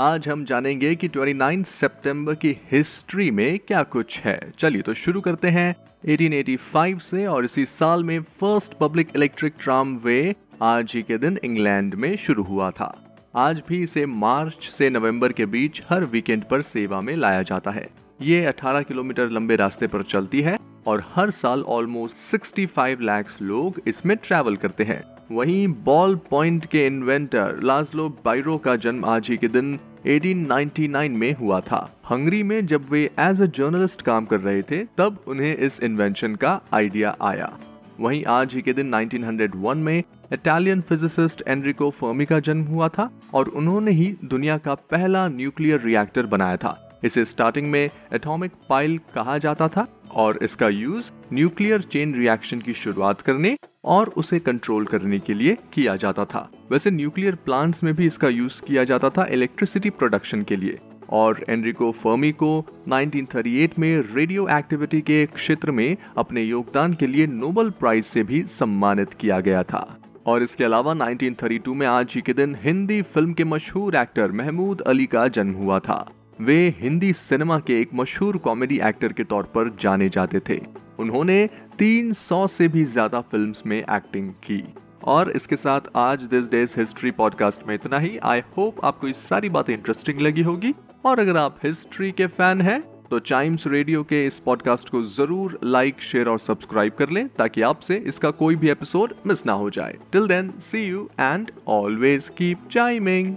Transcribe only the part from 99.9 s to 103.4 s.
Till then see you and always keep chiming